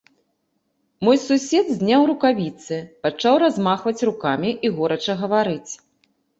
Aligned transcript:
Мой 1.07 1.17
сусед 1.27 1.67
зняў 1.79 2.01
рукавіцы, 2.13 2.75
пачаў 3.05 3.35
размахваць 3.45 4.05
рукамі 4.11 4.49
і 4.67 4.75
горача 4.81 5.13
гаварыць. 5.25 5.71